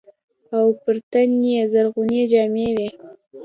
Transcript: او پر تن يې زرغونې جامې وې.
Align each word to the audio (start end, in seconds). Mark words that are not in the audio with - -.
او 0.57 0.65
پر 0.81 0.95
تن 1.11 1.29
يې 1.49 1.61
زرغونې 1.71 2.21
جامې 2.31 2.67
وې. 2.75 2.89